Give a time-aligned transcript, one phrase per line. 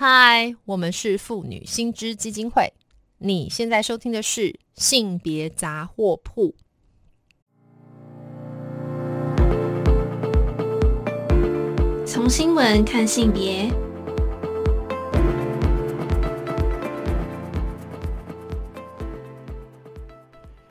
[0.00, 2.72] 嗨，我们是妇女新知基金会。
[3.18, 6.54] 你现在收听的是性别杂货铺。
[12.06, 13.68] 从新闻看性别，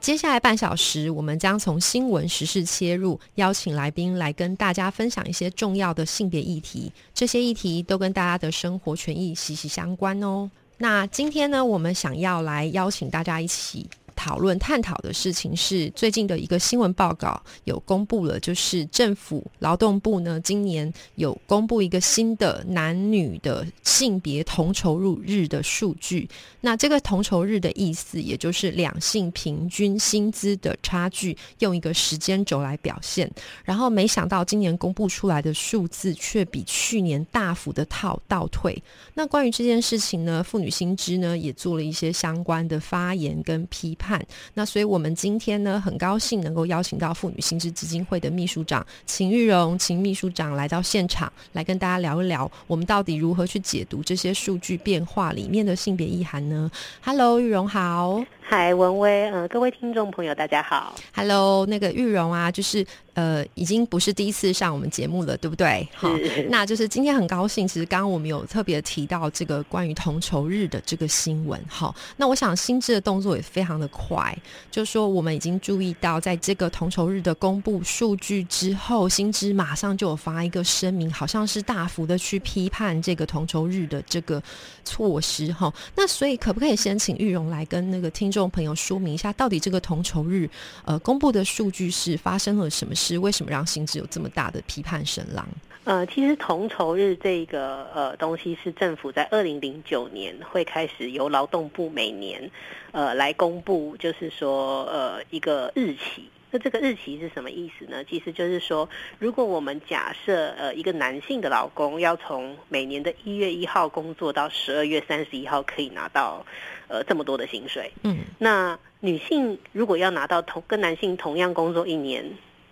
[0.07, 6.89] 接下来半小时，我们将从新闻时事切入，邀请来宾来跟大家分享一些重要的性别议题。
[7.13, 10.49] 这些议题都跟大家的生活权益息息相关哦。
[10.77, 13.85] 那今天呢，我们想要来邀请大家一起。
[14.17, 26.27] 讨论探讨的事情是最近的一个新闻报告有公布了，就是政府劳动部呢今年有公布一个新的男女的性别同酬入日的数据。
[26.61, 33.31] 那这个同酬日的意思，也就是两性平均薪资的差距，用一个时间轴来表现。
[33.63, 38.81] 然后没想到今年公布出来的数字却比去年大幅的套倒退。
[39.13, 44.06] 那关于这件事情呢，妇女新知呢也做了一些相关的发言跟批判。
[44.53, 56.69] 那所以，我们今天呢，很高兴能够邀请到妇女薪资基金会的秘书长秦玉荣秦秘书长来到现场，来跟大家聊一聊，我们到底如何去解读这些数据变化里面的性别意涵呢
[57.01, 62.85] ？Hello，玉荣好，嗨，文威，呃，各位听众朋友，大家好，Hello，那个玉荣啊，就是。
[63.17, 65.89] 呃，已经不是第一次上我们节目了，对不对？
[65.95, 66.07] 好，
[66.49, 67.67] 那就是今天很高兴。
[67.67, 71.59] 其实刚刚我们有特别提到这个关于同酬日的这个新闻。
[71.67, 74.37] 好，那我想薪资的动作也非常的快，
[74.69, 84.41] 就说我们已经注意到，在这个同酬日的公布数据之后，薪资马上就有发一个声明，好像是大幅的去批判这个同酬日的这个
[84.85, 85.51] 措施。
[85.51, 90.47] 哈，那所以可不可以先请玉荣来跟那个听众朋友说明一下，到底这个同酬日
[90.85, 93.17] 呃公布的数据是发生了什么事？
[93.17, 95.47] 为什么让薪资有这么大的批判声浪？
[95.87, 102.51] 呃，其实同酬日这个呃东西是政府在二零零九年会开始由劳动部每年
[102.91, 106.29] 呃来公布，就是说呃一个日期。
[106.51, 108.03] 那这个日期是什么意思呢？
[108.03, 116.45] 其实就是说，如果我们假设呃一个男性的老公要从每年的一月一号工作到十二月三十一号，可以拿到
[116.89, 117.89] 呃这么多的薪水。
[118.03, 122.25] 嗯，那女性如果要拿到同跟男性同样工作一年。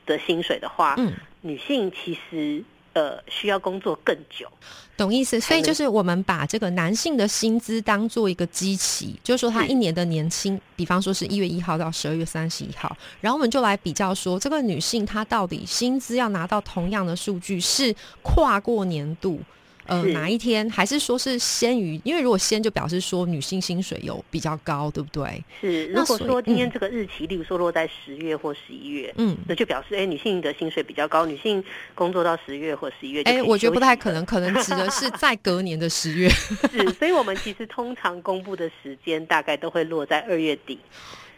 [0.08, 2.64] 的薪水的话，嗯，女性其实
[2.96, 4.48] 呃需要工作更久，
[4.98, 5.40] 懂意思？
[5.40, 19.40] 所以就是我们把这个男性的薪资当做一个基期，就是说他一年的年薪，比方说是一月一号到十二月三十一号，然后我们就来比较说，这个女性她到底薪资要拿到同样的数据，是跨过年度。
[19.88, 22.00] 呃，哪一天还是说是先于？
[22.04, 25.44] 因为如果先就表示说女性薪水有比较高，对不对？
[25.62, 25.88] 是。
[25.88, 31.64] 如果说今天这个日期，例如说落在十月或十一月，嗯，那就表示哎，女性的薪水比较高，女性
[31.94, 36.28] 工作到十月或十一月，哎，我觉得不太可能，可能指的是在隔年的十月。
[36.72, 40.80] 是，所以我们其实通常公布的时间大概都会落在二月底。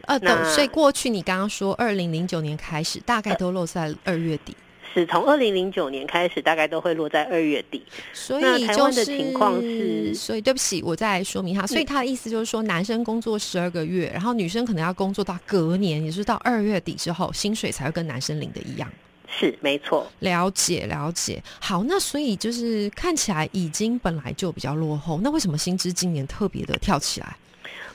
[0.04, 4.56] 呃，等，所以过去你刚刚说二零零九年开始，大概都落在二月底。
[4.94, 7.84] 是从二零零九年开始，大概都会落在二月底。
[8.14, 11.66] 所以台湾的情况是，所以对不起，我再说明一下。
[11.68, 18.92] 所以他的意思就是说，男生工作十二个月，然后女生可能要工作到隔年，也是到二月底之后，薪水才会跟男生领的一样。
[19.30, 21.44] 是没错，了解了解。
[21.60, 27.36] 好，那所以就是看起来已经本来就比较落后，那为什么薪资今年特别的跳起来？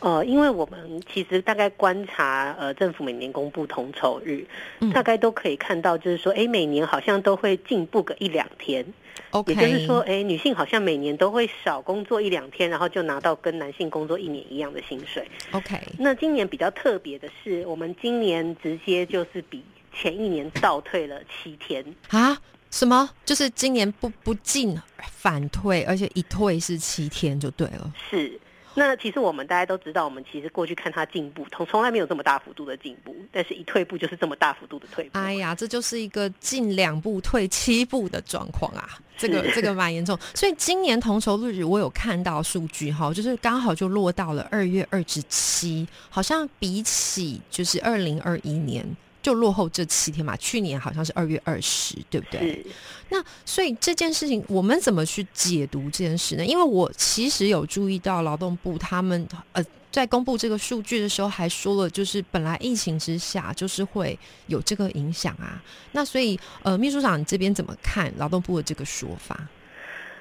[0.03, 4.45] 呃，因为我们其实大概观察，呃，政府每年公布同酬日，
[4.93, 8.85] 大概都可以看到，就是说，哎，每年好像都会进步个一两天。
[9.31, 15.25] OK，也就是说，哎，女性好像每年都会少工作一两天，然后就拿到跟男性工作一年一样的薪水。
[15.53, 19.63] OK，那今年比较特别的是，我们今年直接就是比
[19.95, 22.37] 前一年倒退了七天啊？
[22.73, 23.09] 什么？
[23.25, 27.93] 就是今年不不进反退，而且一退是七天就对了。
[28.11, 28.41] 是。
[28.75, 35.11] 那其实我们大家都知道，我们其实过去看它进步，从从来没有这么大幅度的进步，但是一退步就是这么大幅度的退步。
[35.19, 38.89] 哎呀，这就是一个进两步退七步的状况啊，
[39.19, 40.19] 这个这个蛮严重。
[40.35, 48.85] 所以今年同酬日我有看到数据哈，就是刚好就落到了二月二十七，好像比起就是二零二一年。
[49.23, 52.67] 就落后这七天嘛，去年好像是二月二十，对不对？
[53.09, 56.45] 那所以这件事情，我们怎么去解读这件事呢？
[56.45, 65.63] 因为我其实有注意到劳动部他们呃在公布这个数据的时候，还说了，就是本来疫情之下就是会有这个影响啊。
[65.93, 69.49] 那所以呃，秘书长你这边怎么看劳动部的这个说法？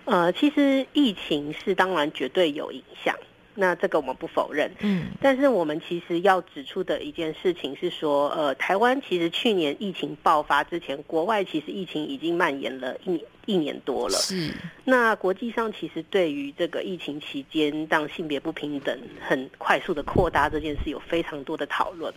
[0.06, 3.16] 呃，其实疫情是当然绝对有影响。
[3.56, 4.72] 那这个我们不否认。
[4.80, 14.18] 嗯，但是我们其实要指出的一件事情是说，呃，台湾其实去年疫情爆发之前，国外其实疫情已经蔓延了一年一年多了。
[14.18, 14.52] 是，
[14.84, 22.14] 那国际上其实对于这个疫情期间让性别不平等很快速的扩大这件事有非常多的讨论。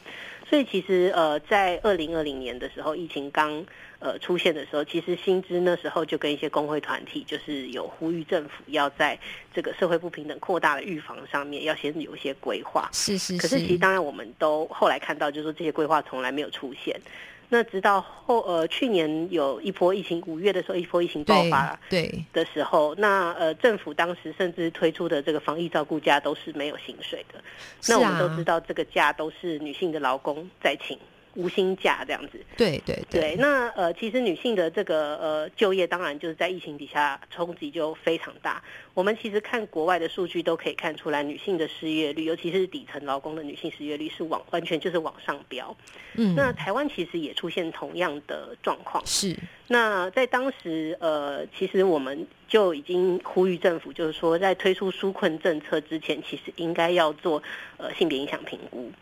[0.49, 3.65] 所以其实呃，在二零二零年的时候，疫情刚
[4.05, 9.19] 呃出现的时候，其实薪资那时候就跟一些工会团体就是有呼吁政府要在
[9.55, 12.87] 这个社会不平等扩大的预防上面要先有一些规划。
[12.93, 17.01] 是是可是其实当然我们都后来看到，就是说这些规划从来没有出现。
[17.49, 27.43] 那直到后呃去年有一波疫情，五月的时候一波疫情爆发对的时候，那呃政府当时甚至推出的这个防疫照顾假都是没有薪水的。
[27.89, 30.99] 那我们都知道这个假都是女性的劳工在请。
[31.35, 33.37] 无薪假这样子，对对对。
[33.37, 38.63] 那呃，其实女性的这个呃就业，当然就是在疫情底下冲击就非常大。
[38.95, 45.77] 我们其实看国外的数据都可以看出来，女性的失业率，尤其是底层劳工的女性失业率是往完全就是往上飙。
[46.15, 49.05] 嗯，那台湾其实也出现同样的状况。
[49.05, 49.37] 是。
[49.67, 57.43] 那在当时呃，其实我们就已经呼吁政府，就是说在推出纾困政策之前，其实应该要做
[57.79, 58.93] 呃性别影响评估。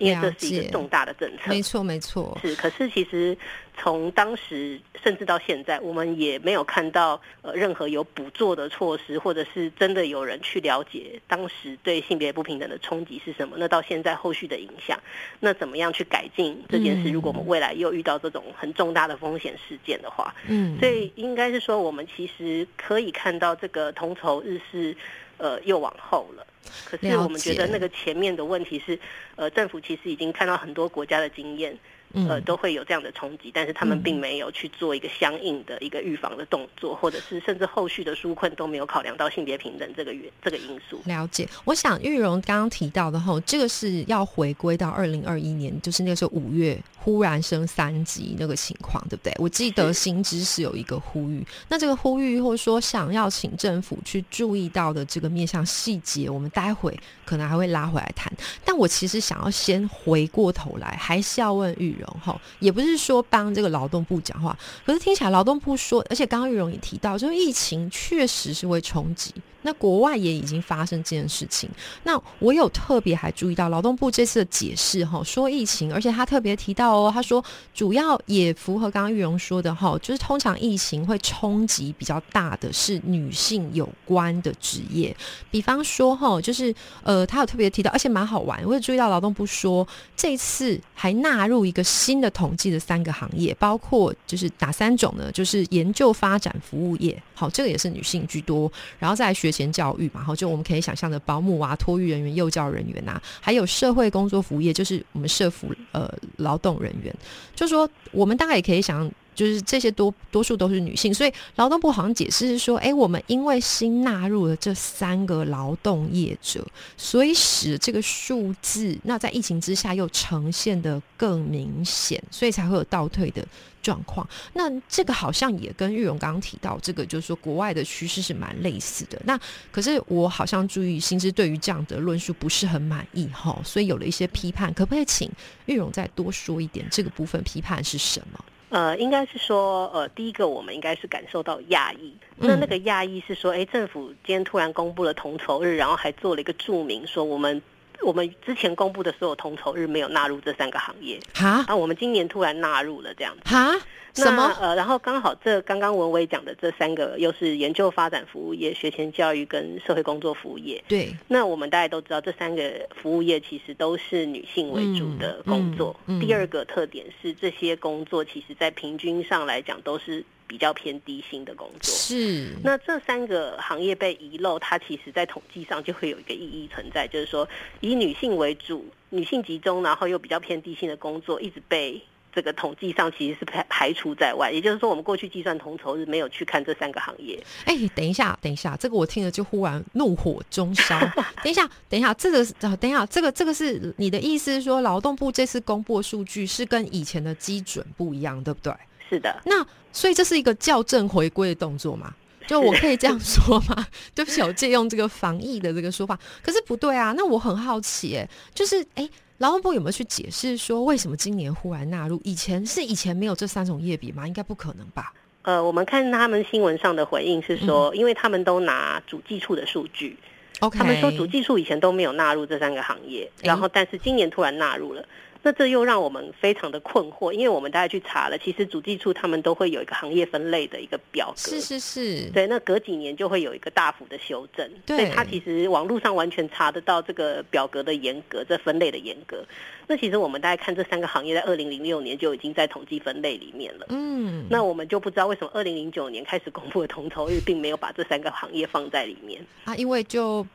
[0.00, 2.36] 因为这是一个重大的政策，没错没错。
[2.42, 3.36] 是，可是其实
[3.76, 13.56] 从当时甚至到现在，我们也没有看到呃任何有补做的措施，或者是真的有人去了解当时对性别不平等的冲击是什么。
[13.58, 14.98] 那到现在后续的影响，
[15.38, 17.10] 那怎么样去改进这件事？
[17.10, 24.96] 如果我们未来又遇到这种很重大的风险事件的话，嗯，所以应该是说，我们其实可以看到这个同仇日是
[25.36, 26.46] 呃又往后了。
[26.84, 28.98] 可是我们觉得那个前面的问题是，
[29.36, 31.76] 呃，政府其实已经看到很多国家的经验。
[32.12, 41.00] 呃，都会有这样的冲击，但是他们并没有去做一个相应的一个预防的动作，或者是甚至后续的纾困都没有考量到性别平等这个原这个因素。
[41.04, 49.32] 了解，我想玉荣刚刚提到的哈，这个是要回归到二零二一年，就是那个时候五月忽然升三级那个情况，对不对？
[49.38, 56.98] 我记得新知是有一个呼吁，那这个呼吁或者说想要请政府去注意到的这个面向细节，我们待会
[57.30, 58.32] 可能还会拉回来谈。
[58.64, 62.20] 但我其实想要先回过头来，还是要问玉荣。
[62.20, 69.32] 哈，也不是说帮这个劳动部讲话，可是听起来劳动部说，而且刚刚玉荣也提到，就是疫情确实是会冲击。
[69.62, 71.68] 那国外也已经发生这件事情。
[72.04, 85.14] 那我有特别还注意到劳动部这次的解释哈，说疫情，而且他特别提到哦，他说主要也符合刚刚玉荣说的哈，就是通常疫情会冲击比较大的是女性有关的职业，
[85.50, 89.86] 比方说哈，就是呃，他有特别提到，而且蛮好玩，我也注意到劳动部说
[90.16, 95.30] 这次还纳入一个新的统计的三个行业，包括就是哪三种呢？
[95.32, 99.49] 就是研究发展服务业，好，这个也是女性居多，然后再学。
[99.50, 107.14] 学前教育嘛，哈，就我们可以想象的保姆啊、托育人员、幼教人员呐，还有社会工作服务业，就是我们社服呃劳动人员，
[107.54, 109.10] 就说我们大概也可以想。
[109.34, 116.66] 就是这些多多数都是女性，所以劳动部好像解释是说，哎，我们因为新纳入了这三个劳动业者，
[116.96, 123.46] 所以使这个数字那在疫情之下又呈现的更明显，所以才会有倒退的
[123.82, 124.28] 状况。
[124.52, 129.20] 那这个好像也跟玉荣刚刚提到这个，就是说国外的趋势是蛮类似的。
[129.24, 129.38] 那
[129.70, 134.72] 可是我好像注意薪资对于这样的论述不是很满意哈，所以有了一些批判。
[134.74, 135.30] 可不可以请
[135.66, 138.44] 玉荣再多说一点这个部分批判是什么？
[138.70, 142.16] 呃，应该是说，呃，第一个我们应该是感受到讶异。
[142.36, 147.60] 那那个讶异是说，哎，政府今天突然公布了同筹日，然后还做了一个注明，说我们
[148.02, 151.20] 我们之前公布的所有同筹日没有纳入这三个行业。
[151.34, 153.42] 哈啊，我们今年突然纳入了这样子。
[153.44, 153.76] 哈。
[154.14, 154.56] 什么？
[154.60, 160.82] 呃，然后刚好这刚刚文伟讲的这三个，又是研究发展服务业、学前教育跟社会工作服务业。
[160.88, 161.14] 对。
[161.28, 165.94] 那我们大家都知道，这三个服务业其实都是女性为主的工作。
[166.20, 171.94] 第二个特点是，这些工作其实在平均上来讲都是比较偏低薪的工作。
[171.94, 172.48] 是。
[172.64, 177.48] 那这三个行业被遗漏，它其实在统计上就会有一个意义存在，就是说
[177.80, 182.02] 以女性为主、女性集中，然后又比较偏低薪的工作，一直被。
[182.32, 187.42] 这个统计上其实是排排除在外，也就是说，我们过去计算同酬日没有去看这三个行业。
[187.64, 190.98] 哎，等一下，等一下，这个我听了就忽然怒火中烧。
[191.42, 192.44] 等一下，等一下，这个
[192.76, 198.72] 等一下，这个这个是你的意思是说，劳动部这次公布数据是跟以前的基准不一样，对不对？
[199.08, 199.40] 是的。
[199.44, 202.14] 那所以这是一个校正回归的动作吗？
[202.46, 203.86] 就我可以这样说吗？
[204.14, 207.12] 对不起，我借用这个防疫的这个说法，可是不对啊。
[207.16, 209.08] 那我很好奇，哎，就是哎。
[209.40, 212.20] 劳动部有没有去解释说为什么今年忽然纳入？
[212.24, 214.26] 以前是以前没有这三种业比吗？
[214.26, 215.14] 应该不可能吧？
[215.40, 220.14] 呃，我们看他们新闻上的回应是说，因为他们都拿主计处的数据
[220.60, 225.02] 他们说主技术以前都没有纳入这三个行业，然后但是今年突然纳入了。
[225.42, 239.42] 那这又让我们非常的困惑，因为我们大家去查了，其实主计处他们都会有一个行业分类的一个表格，是是是，对，那隔几年就会有一个大幅的修正，对所以它其实网络上完全查得到这个表格的严格，这分类的严格。
[239.86, 249.40] 那其实我们大概看这三个行业在二零零六年就已经在统计分类里面了，嗯，那我们就不知道为什么二零零九年开始公布的统筹率并没有把这三个行业放在里面。
[249.64, 250.46] 啊，因为就。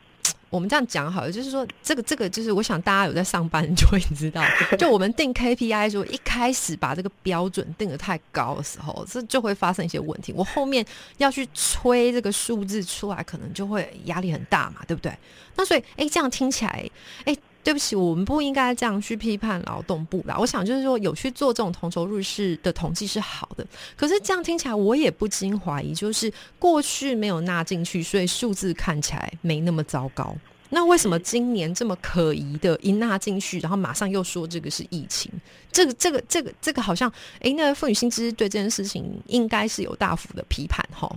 [0.56, 4.42] 我们这样讲好了，就是说，这个这个就是，我想大家有在上班就会知道，
[4.80, 10.32] 就我们定 KPI 的时候，一开始把这个标准定的太高的时候，这就会发生一些问题。
[10.34, 10.86] 我后面
[11.18, 15.12] 要去催这个数字出来，可能就会压力很大嘛，对不对？
[15.58, 16.90] 那所以，哎，这样听起来，
[17.26, 17.36] 哎。
[17.66, 20.38] 对不起，我们不应该这样去批判劳动部啦。
[20.38, 23.66] 我想就是说，有去做这种同酬日式的统计是好的。
[23.98, 30.36] 可是这样听起来，我也不禁怀疑，就是过去没有纳进去，所以数字看起来没那么糟糕。
[30.70, 35.32] 那为什么今年这么可疑的一纳进去，然后马上又说这个是疫情？
[35.72, 41.12] 这个、这个、这个、这个好像，哎，那妇女薪资对这件事情应该是有大幅的批判哈。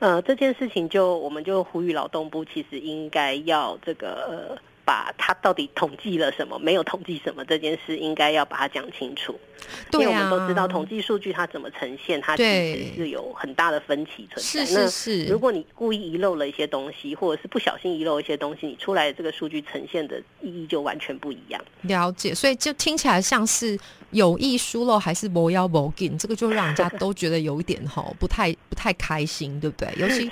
[0.00, 4.58] 呃，这件事情就我们就呼吁劳动部，其实应该要这个呃。
[4.84, 9.38] 把它到底统计了什么，没有统计什么这件事，应该要把它讲清楚。
[9.90, 14.66] 对因为我们都知道统计数据它怎么呈现，它其实是有很大的分歧存在。
[14.66, 15.24] 是是是。
[15.24, 21.64] 如果你故意遗漏了一些东西，或者是不小心遗漏一些东西，你出来的这个数据呈现的意义就完全不一样。
[21.82, 23.78] 了解，所以就听起来像是
[24.14, 29.92] 有意疏漏，还是不要不进，这个就让人家都觉得有一点哈 不太不太开心，对不对？
[29.98, 30.30] 尤其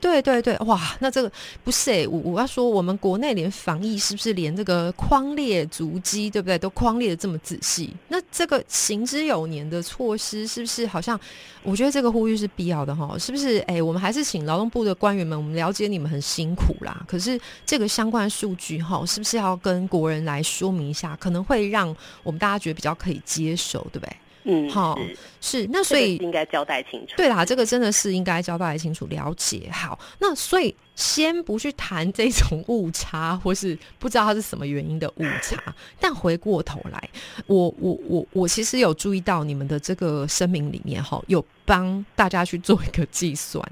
[0.00, 1.32] 对对对，哇，那这个
[1.64, 6.58] 不是哎，我我要说，我们国内连防疫是不是连这个框列足迹，对不对？
[6.58, 8.60] 都框列的这么仔细，那这个。
[8.68, 11.18] 行之有年的措施是不是好像？
[11.62, 13.58] 我觉得这个呼吁是必要的哈，是不是？
[13.66, 17.04] 哎，我们还是请劳动部的官员们，我们了解你们很辛苦啦。
[17.06, 21.14] 可是这个相关数据哈，是不是要跟国人来说明一下？
[21.16, 24.16] 可能会让我们大家觉得比较可以接受，对不对？
[24.44, 24.98] 嗯，好，
[25.42, 27.14] 是那所以应该交代清楚。
[27.16, 29.98] 对啦，这个真的是应该交代清楚，了解好。
[30.18, 35.56] 那所以先不去谈这种误差，或是不知道它是什么原因的误差。
[35.98, 37.08] 但回过头来，
[37.46, 43.66] 我我我我其实有注意到你们的这个声明里面哈，有帮大家去做一个计算。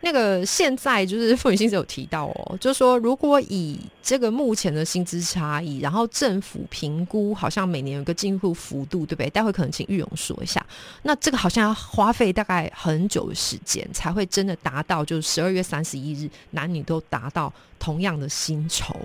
[0.00, 9.30] 那个现在就是傅女薪资有提到哦，就是说如果以这个目前的薪资差异，然后政府评估好像每年有个进步幅度，对不对？
[9.30, 10.62] 待会可能请玉勇说一下。
[11.04, 18.96] 那这个好像要花费大概很久的时间，才会真的达到，就是十二月三十一日男女都达到同样的薪酬。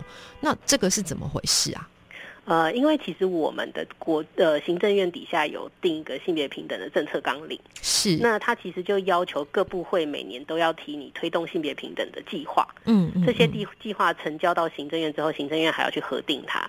[0.42, 1.88] 那这个是怎么回事啊？
[2.46, 16.68] 呃，因为其实我们的国呃行政院底下有定一个性别平等的政策纲领，是那他其实就要求各部会每年都要提你推动性别平等的计划，嗯，这些计计划成交到行政院之后，行政院还要去核定它。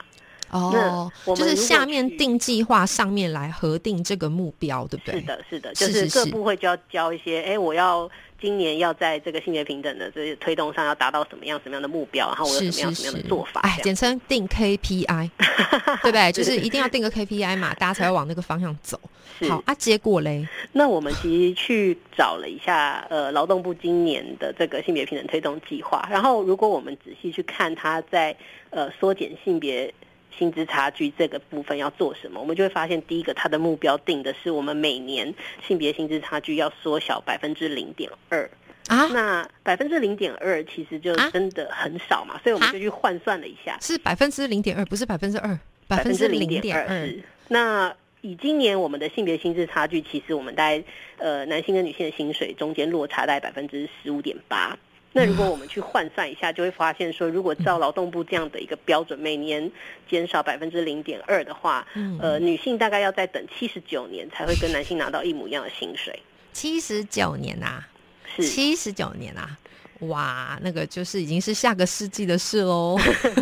[0.50, 5.20] 哦，就是下面定计划上面来核定这个目标，对不对？
[5.20, 8.10] 是的，是的，就是各部会就要交一些，哎，我要。
[8.42, 13.60] 今年要在这个性别平等的这些推动上要达到什么样什么样的目标，然后我有什么样什么样的做法？
[13.60, 15.30] 哎，简称定 KPI，
[16.02, 16.32] 对不对？
[16.32, 18.98] 就是一定要定个 KPI 嘛，大家才会往那个方向走。
[19.46, 20.48] 好啊，结果嘞？
[20.72, 28.34] 那我们其实去找了一下，呃，劳动部今年的这个性别平等推动计划，然后如果我们仔细去看，它在
[28.70, 29.92] 呃缩减性别。
[30.36, 32.40] 薪资差距这个部分要做什么？
[32.40, 35.34] 我们就会发现，第一个，它的目标定的是我们每年
[35.66, 38.48] 性别薪资差距要缩小百分之零点二
[38.88, 39.06] 啊。
[39.12, 47.08] 那百分之零点二其实就真的很少嘛，所以我们就去换算了一下，是百分之零点二，不是百分之二，百分之零点二。
[47.48, 50.82] 那以今年我们的性别薪资差距，其实我们大概
[51.18, 54.78] 呃男性跟女性的薪水中间落差在百分之十五点八。
[55.12, 59.68] 那如果我们去换算一下，就会发现说，如果照劳动部这样的一个标准，每年
[60.08, 61.84] 减少百分之零点二的话，
[62.20, 66.16] 呃，女性大概要再等七十九年才会跟男性拿到一模一样的薪水。
[66.52, 67.82] 七十九年呐，
[68.36, 69.58] 是七十九年啊，
[70.00, 72.96] 哇，那个就是已经是下个世纪的事喽。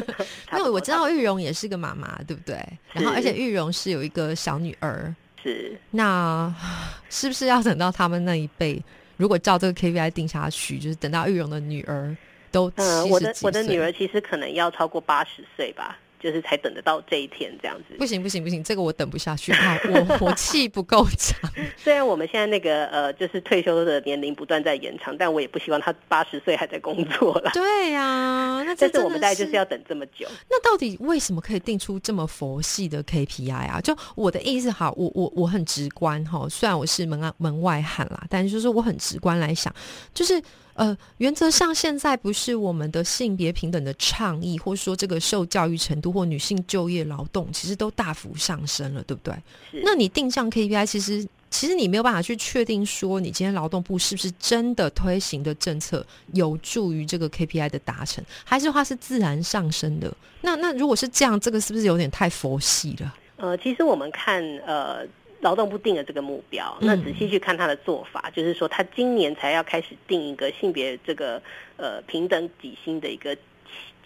[0.57, 2.57] 因为我知道玉荣也是个妈妈，对不对？
[2.93, 6.55] 然后而且玉荣是有一个小女儿，是那
[7.11, 8.83] 是不是要等到他们那一辈？
[9.19, 12.17] 如果照这个 KPI 定下去，就是等到玉荣的女儿
[12.51, 15.99] 都嗯，我的我的女儿其实可能要超过八十岁吧。
[16.21, 21.39] 就是才等得到这一天这样子，不行不行不行，这个我等不下去，我我气不够长。
[21.77, 27.51] 虽然我们现在那个呃，就是退休的年龄不断在延长，但我也不希望他八十岁还在工作了。
[27.55, 30.27] 对呀，那但是我们大概就是要等这么久。
[30.51, 33.81] 那到底为什么可以定出这么佛系的 KPI 啊？
[33.81, 39.73] 就我的意思哈，我我我很直观哈，虽然我是门外门外汉啦，但是就是我很直观来想，
[40.13, 40.43] 就是。
[40.79, 49.35] 呃，原则上现在不是我们的性别平等的倡议，或者说这个受教育程度或女性就业劳动，其实都大幅上升了，对不对？
[49.83, 60.17] 那你定向 KPI，其实其实你没有办法去确定说，你今天劳动部是不是真的推行的政策有助于这个 KPI 的达成，还是话是自然上升的？
[60.43, 63.15] 那那如果是这样，这个是不是有点太佛系了？
[63.39, 65.05] 呃，其实我们看呃。
[65.41, 71.41] 劳动部定了这个目标，那仔细去看他的做法，就是说他今年才要开始定一个性别这个
[71.77, 73.37] 呃平等底薪的一个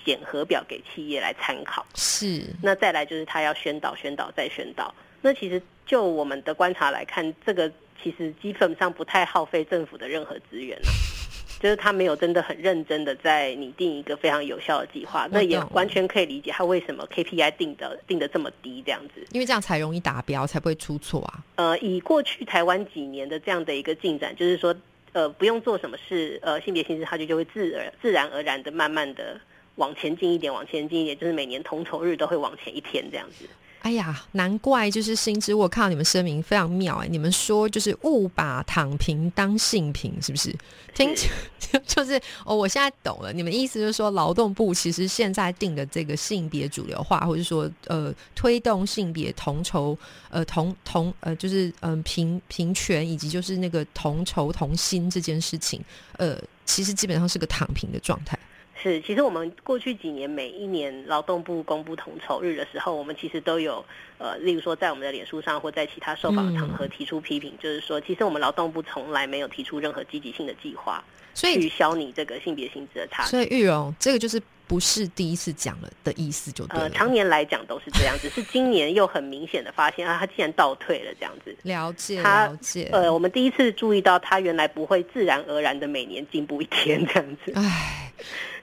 [0.04, 1.86] 检核表给企业来参考。
[1.94, 4.94] 是，那再来就是他要宣导、宣导再宣导。
[5.20, 7.70] 那其实就我们的观察来看，这个
[8.02, 10.76] 其实基本上不太耗费政府的任何资源
[11.62, 21.44] 就是他没有真的很认真的在拟定一个非常有效的计划，那也完全可以理解他为什么 KPI 定的定的这么低这样子，因为这样才容易达标，才不会出错啊。
[21.54, 24.74] 呃，以过去台湾几年的这样的一个进展，就是说，
[25.12, 29.40] 呃，不用做什么事，呃，性别薪资差距就会自而自然而然的慢慢的
[29.76, 33.46] 往前进一点，往前进一点，就是每年同酬日都会往前一天这样子。
[33.82, 40.54] 哎呀，难怪就是新知，我看到你们声明非常妙哎，你们说就是勿把躺平当性平，是不是？
[40.94, 41.12] 听
[41.86, 49.98] 就是哦，我现在懂了，你们意思就是说，劳动部其实现在定的这个性别主流化，或者说呃推动性别同酬
[50.30, 55.82] 呃同同呃就是嗯平平权以及就是那个同酬同薪这件事情，
[56.18, 58.38] 呃，其实基本上是个躺平的状态。
[58.82, 63.84] 是，其实我们过去几年每一年劳动部公布统筹日的时候，我们其实都有
[64.18, 73.30] 呃，例如说在我们的脸书上或在其他受访场合提出批评，就是说，其实我们劳动部从来没有提出任何积极性的计划，所以去消你这个性别薪资的差距。
[73.30, 81.56] 所以玉荣，这个就是不是第一次讲了的意思，就呃，常年来讲都是这样，只是今年又很明显的发现啊，他竟然倒退了这样子。
[81.62, 82.88] 了解，了解。
[82.90, 87.52] 呃，我们第一次注意到他原来不会自然而然的每年进步一天这样子。
[87.54, 88.12] 唉。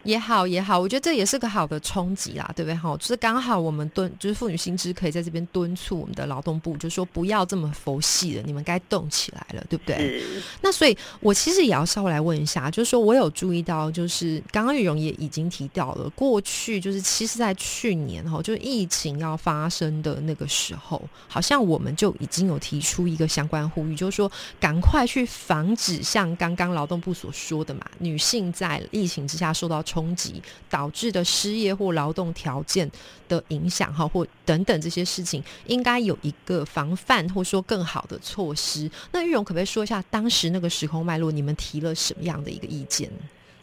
[0.03, 2.75] 也好也好，我觉得这也是个好的冲击啦，对不对？
[2.75, 10.23] 哈，就是刚好我们敦，就是妇女新知可以在这边敦促我们的劳动部，就说不要这么佛系了，你们该动起来了，对不对？
[10.61, 29.83] 那所以，我其实也要稍微来问一下，就是说我有注意到，就是刚刚玉荣也已经提到了，过去就是其实，在去年哈，就是疫情要发生的那个时候，好像我们就已经有提出一个相关呼吁，就是说赶快去防止像刚刚劳动部所说的嘛，女性在疫情之下受到。
[29.89, 32.89] 冲击导致的失业或劳动条件
[33.27, 38.89] 的影响，哈，或等等这些事情，应该有一个防范或说更好的措施。
[39.11, 41.31] 那玉荣可不可以说一下当时那个时空脉络？
[41.31, 43.09] 你们提了什么样的一个意见？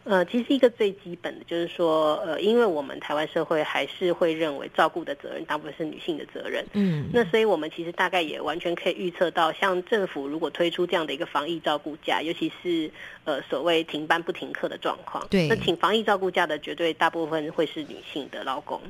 [0.09, 12.89] 呃，其实一个最基本的就是说，呃，因为我们台湾社会还是会认为照顾的责任大部分是女性的责任，嗯，那所以我们其实大概也完全可以预测到，像政府如果推出这样的一个防疫照顾假，尤其是
[13.27, 18.81] 呃所谓停班不停课的状况，对，那请防疫照顾假的绝对大部分会是女性的劳工，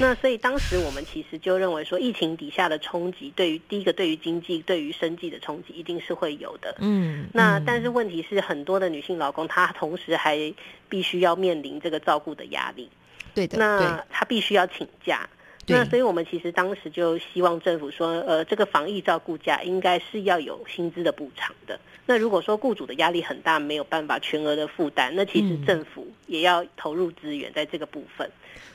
[0.00, 10.52] 那所以当时我们其实就认为说，疫情底下的冲击，对于第一个对于经济、对于生计的冲击一定是会有的，嗯，那但是问题是很多的女性劳工，她同时还
[10.88, 12.88] 必须要面临这个照顾的压力，
[13.34, 13.58] 对的。
[13.58, 15.28] 那她必须要请假，
[15.66, 21.78] 那所以我们其实当时就希望政府说，呃，这个防疫照顾假应该是要有薪资的补偿的。
[22.06, 28.30] 那如果说雇主的压力很大，没有办法全额的负担，那其实政府也要投入资源在这个部分。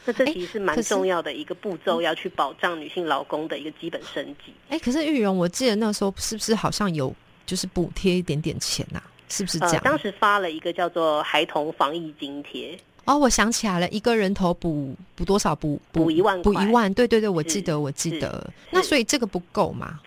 [0.05, 4.53] 那这其实是蛮重要的一个步骤，要去保障女性劳工的一个基本生计。
[4.69, 7.13] 哎，可是玉荣，我记得那时候是不是好像有
[7.45, 9.01] 就是补贴一点点钱呐？
[9.29, 9.81] 是不是这样？
[9.83, 12.77] 当时发了一个叫做“孩童防疫津贴”。
[13.05, 15.55] 哦，我想起来了，一个人头补补多少？
[15.55, 16.93] 补补一万，补一万。
[16.93, 18.51] 对对对，我记得，我记得。
[18.71, 19.99] 那所以这个不够吗？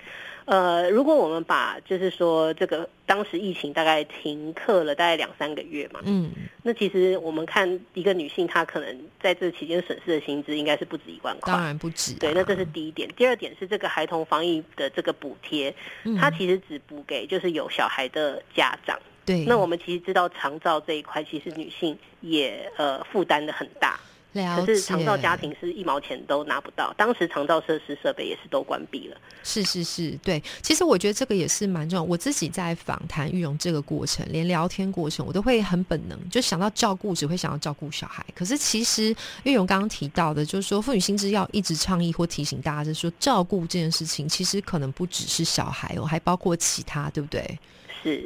[0.47, 6.31] 呃，如果我们把就是说这个当时疫情大概停课了大概两三个月嘛，嗯，
[6.63, 12.15] 那其实我们看一个女性，她可能在这期间损失的薪资应该是不止一万块，当然不止。
[12.15, 13.09] 对，那这是第一点。
[13.17, 15.75] 第二点是这个孩童防疫的这个补贴，
[16.21, 18.99] 它其实只补给就是有小孩的家长。
[19.25, 23.99] 对，那我们其实知道长照这一块，其实女性也呃负担的很大。
[24.35, 29.17] 可是长照家庭是一毛钱都拿不到，当时长照设施设备也是都关闭了。
[29.45, 30.43] 是是是，对。
[30.61, 32.03] 其实我觉得这个也是蛮重要。
[32.03, 38.25] 我自己在访谈玉荣这个过程，连聊天过程，我都会很本能就想到照顾，只会想要照顾小孩。
[38.35, 47.59] 可是其实玉荣刚刚提到的，就是说妇女心智要一直倡议或提醒大家，就是说照顾这件事情，其实可能不只是小孩哦，还包括其他，对不对？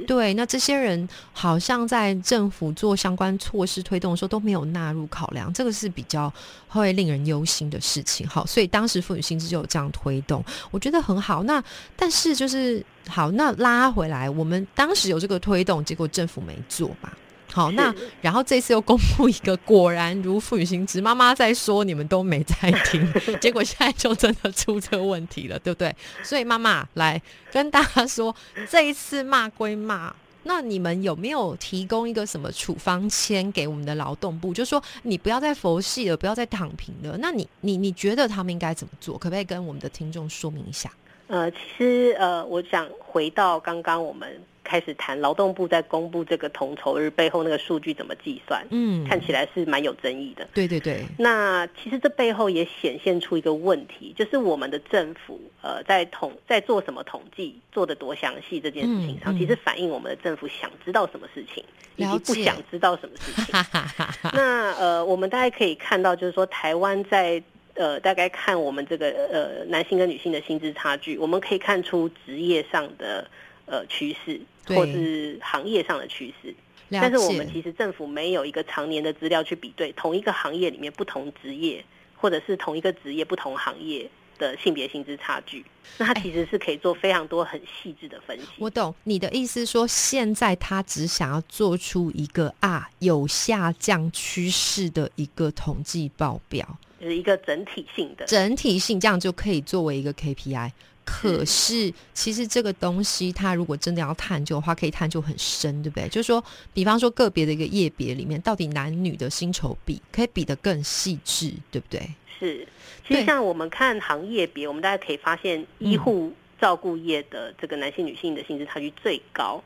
[0.06, 6.32] 对，那这些人好像在政府做相关措施推动的时候都没有纳入考量，这个是比较
[6.66, 8.26] 会令人忧心的事情。
[8.28, 11.42] 好，所以当时妇女薪资就有这样推动，我觉得很好。
[11.42, 11.62] 那
[11.96, 17.16] 但是就是好，那拉回来，我们当时有这个推动，结果政府没做吧？
[17.58, 17.92] 好， 那
[18.22, 23.04] 然后这次又公布一个，果然如傅雨欣之妈妈在说，你们都没在听，
[23.42, 25.92] 结果现在就真的出这个问题了，对不对？
[26.22, 28.32] 所以妈妈来跟大家说，
[28.70, 30.14] 这一次骂归骂。
[30.44, 34.54] 那你们有没有提供一个什么处方签给我们的劳动部？
[34.54, 37.18] 就说你不要再佛系了，不要再躺平了。
[37.18, 39.18] 那你你你觉得他们应该怎么做？
[39.18, 40.90] 可不可以跟我们的听众说明一下？
[41.26, 44.40] 呃，其实呃，我想回到刚刚我们。
[44.68, 48.62] 开始谈劳动部在公布这个同酬日背后那个数据怎么计算？
[48.68, 50.46] 嗯，看起来是蛮有争议的。
[50.52, 51.02] 对对对。
[51.18, 61.64] 那其实这背后也显现出一个问题，就是我们的政府呃在统在做什么统计，做的多详细这件事情上，其实反映我们的政府想知道什么事情，
[61.96, 63.54] 以及不想知道什么事情。
[64.34, 67.42] 那呃，我们大概可以看到，就是说台湾在
[67.74, 73.26] 呃大概看我们这个呃男性跟女性的薪资差距，我们可以看出职业上的
[73.64, 74.38] 呃趋势。
[74.68, 76.54] 或是行业上的趋势，
[76.90, 81.84] 但是我们其实政府没有一个常年的资料去比对同一个行业里面不同职业，
[82.16, 85.64] 或者是同一个职业不同行业的性别薪资差距。
[85.96, 88.46] 那它其实是可以做非常多很细致的分析。
[88.58, 100.70] 我懂你的意思，说现在他只想要做出一个啊有下降趋势的一个统计报表，就是一个整体性的整体性，这样就可以作为一个 KPI。
[101.10, 106.06] 可是，其实这个东西，它如果真的要探究的话，可以探究很深，对不对？
[106.08, 106.44] 就是说，
[106.74, 112.10] 比方说个别的一个业别里面，到底男女的薪酬比，可以比得更细致，对不对？
[112.38, 112.68] 是。
[113.06, 119.64] 其实像我们看行业别，我们大家可以发现，医护照顾业的这个男性、女性的薪资差距最高。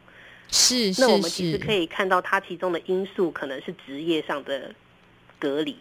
[0.49, 0.93] 是。
[0.99, 4.73] 那我们其实可以看到，它其中的因素可能是职业上的
[5.41, 5.77] 隔离。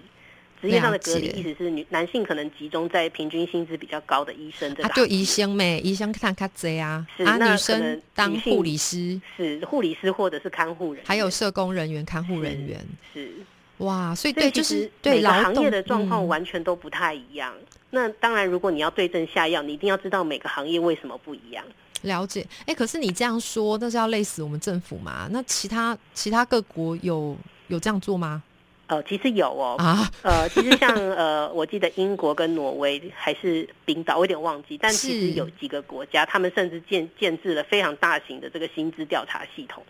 [0.62, 4.84] 职业上的隔离，意思是女男性可能集中在平均薪资比较高的医生这。
[4.84, 5.80] 他就医生咩？
[5.80, 7.06] 医生看看贼啊。
[7.18, 12.80] 是啊，女生当护理师，是护理师或者是看护人，还有社工人员、看护人员。
[13.14, 13.32] 是
[13.78, 17.52] 哇，所以对，就是每个行业的状况完全都不太一样。
[17.90, 21.66] 那当然，如果你要对症下药，你一定要知道每个行业为什么不一样。
[22.04, 22.46] 了解。
[22.68, 25.28] 哎，可是你这样说，那是要累死我们政府吗？
[25.32, 27.36] 那其他其他各国有
[27.68, 28.44] 有这样做吗？
[28.92, 39.82] 呃，其实有哦，啊，呃，其实像呃，我记得英国跟挪威还是冰岛，我有点忘记，但其实有几个国家，他们甚至建建制了非常大型的这个薪资调查系统。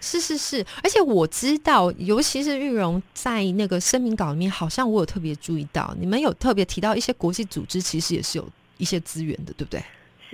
[0.00, 9.82] 是是是，而且我知道，尤其是玉荣在那个声明稿里面，好像我有特别注意到，你们有特别提到一些国际组织，其实也是有一些资源的，对不对？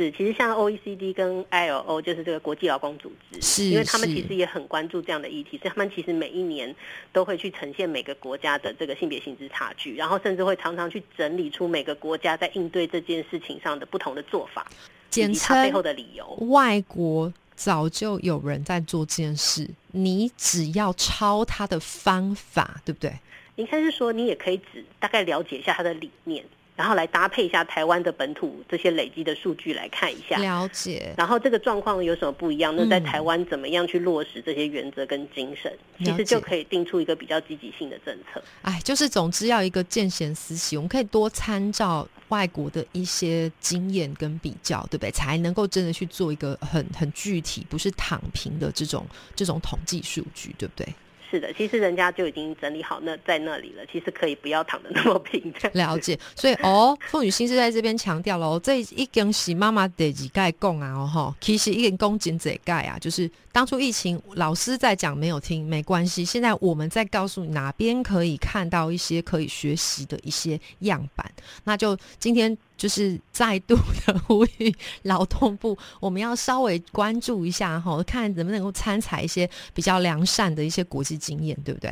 [0.02, 6.74] 是，其实像 OECD 跟 ILO 就是这个国际劳工组织，是，因为他们其实也很关注这样的议题，所以他们其实每一年
[7.12, 14.66] 都会去呈现每个国家的这个性别薪资差距，然后甚至会常常去整理出每个国家在应对这件事情上的不同的做法，
[15.10, 16.26] 以及它背后的理由。
[16.50, 23.12] 外国早就有人在做这件事，你只要抄他的方法，对不对？
[23.56, 26.44] 应该是说，你也可以只大概了解一下他的理念。
[26.74, 31.14] 然后来搭配一下台湾的本土这些累积的数据来看一下，了解。
[31.18, 32.74] 然后这个状况有什么不一样？
[32.74, 35.70] 那在台湾怎么样去落实这些原则跟精神？
[35.98, 38.42] 其实就可以定出一个比较积极性的政策。
[38.62, 45.10] 哎，就是总之要一个见贤思齐，我们可以多参照外国的一些经验跟比较，对不对？
[45.10, 49.06] 才能够真的去做一个很很具体，不是躺平的这种
[49.36, 50.88] 这种统计数据，对不对？
[51.32, 55.42] 是的，其实人家就已经整理好那在那里了，其实可以不要躺的 那么平。
[55.72, 71.32] 了解，所以哦，妇女心是在这边强调了，这一根是妈妈得几盖供啊，哦哈，其实一根公斤这盖啊，就是当初疫情老师在讲没有听没关系，现在我们在告诉你哪边可以看到一些可以学习的一些样板，
[71.64, 72.54] 那就今天。
[72.76, 81.90] 就是再度的呼吁劳动部，我们要稍微关注一下哈，看能不能够参采一些比较良善的一些国际经验，对不对？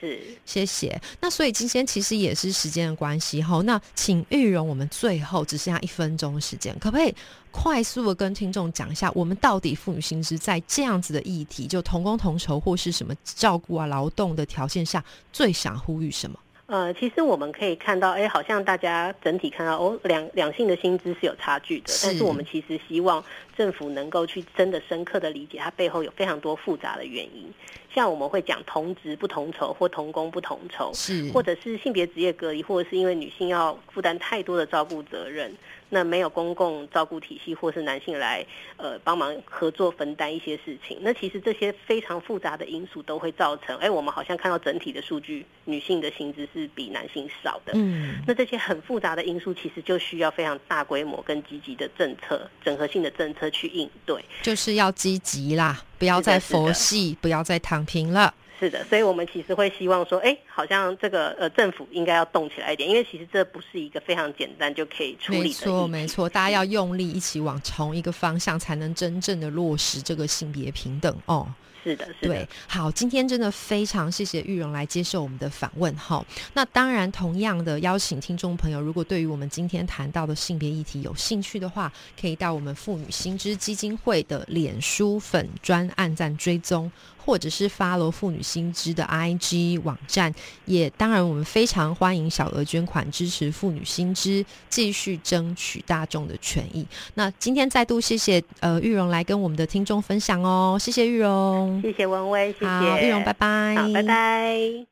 [0.00, 1.00] 是，谢谢。
[1.20, 7.14] 那所以今天其实也是时间的关系哈，那请玉荣，我们最后只剩下一分钟时间，可不可以
[7.50, 16.38] 快速的跟听众讲一下，我们到底妇女薪资在这样子的议题，就同工同酬或是什么照顾啊劳动的条件下，最想呼吁什么？
[16.74, 23.24] 呃，其实我们可以看到，哎，好像大家整体看到，哦，两两性的薪资是有差距的，但是我们其实希望
[23.56, 27.52] 政府能够去真的深刻的理解它背后有非常多复杂的原因，
[27.94, 35.54] 像我们会讲同职不同酬或同工不同酬，是，或者是性别职业隔离，或者是因为女性要负担太多的照顾责任。
[35.90, 38.44] 那没有公共照顾体系，或是男性来
[38.78, 47.74] 呃帮忙合作分担一些事情，那其实这些非常复杂的因素都会造成，哎，我们好像看到整体的数据，女性的薪资是比男性少的。
[47.76, 54.24] 嗯，那这些很复杂的因素，其实就需要非常大规模跟积极的政策、整合性的政策去应对。
[54.42, 58.32] 就是要积极啦，不要再佛系，不要再躺平了。
[58.60, 65.44] 是的，所以我们其实会希望说，哎，好像这个呃政府应该要动起来一点，因为其实这不是一个非常简单就可以处理的。
[65.44, 71.46] 没错，没错，大家要用力一起往同一个方向，才能真正的落实这个性别平等哦。
[71.84, 76.24] 是的，对，好，今天真的非常谢谢玉荣来接受我们的访问哈。
[76.54, 86.90] 那当然，同样的邀请听众朋友，如果对于我们今天谈到的性别议题有兴趣的话，可以到我们妇女新知基金会的脸书粉专按赞追踪。
[87.24, 90.34] 或者是发罗妇女新知的 IG 网站，
[90.66, 96.86] 也当然我们非常欢迎小额捐款支持妇女新知，继续争取大众的权益。
[97.14, 104.84] 那今天再度谢谢呃玉荣来跟我们的听众分享哦，谢谢玉荣，谢谢文威，谢谢玉荣，拜拜，好，拜拜。